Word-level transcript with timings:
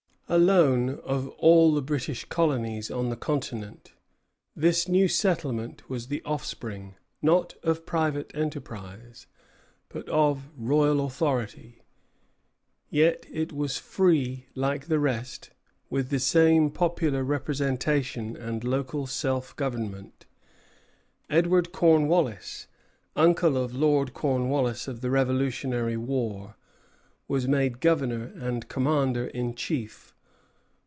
Alone 0.33 0.91
of 1.03 1.27
all 1.39 1.73
the 1.73 1.81
British 1.81 2.23
colonies 2.23 2.89
on 2.89 3.09
the 3.09 3.17
continent, 3.17 3.91
this 4.55 4.87
new 4.87 5.09
settlement 5.09 5.89
was 5.89 6.07
the 6.07 6.21
offspring, 6.23 6.95
not 7.21 7.55
of 7.63 7.85
private 7.85 8.31
enterprise, 8.33 9.27
but 9.89 10.07
of 10.07 10.47
royal 10.55 11.05
authority. 11.05 11.81
Yet 12.89 13.25
is 13.29 13.51
was 13.51 13.77
free 13.77 14.45
like 14.55 14.85
the 14.85 14.99
rest, 14.99 15.49
with 15.89 16.07
the 16.07 16.19
same 16.19 16.71
popular 16.71 17.25
representation 17.25 18.37
and 18.37 18.63
local 18.63 19.07
self 19.07 19.53
government. 19.57 20.25
Edward 21.29 21.73
Cornwallis, 21.73 22.67
uncle 23.17 23.57
of 23.57 23.75
Lord 23.75 24.13
Cornwallis 24.13 24.87
of 24.87 25.01
the 25.01 25.09
Revolutionary 25.09 25.97
War, 25.97 26.55
was 27.27 27.49
made 27.49 27.81
governor 27.81 28.31
and 28.37 28.69
commander 28.69 29.25
in 29.27 29.55
chief. 29.55 30.07